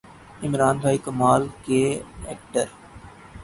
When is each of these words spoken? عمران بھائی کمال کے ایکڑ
عمران 0.43 0.75
بھائی 0.77 0.97
کمال 1.05 1.41
کے 1.65 1.81
ایکڑ 2.27 2.53